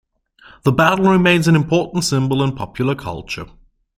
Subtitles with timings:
[0.63, 3.45] The battle remains an important symbol in popular culture.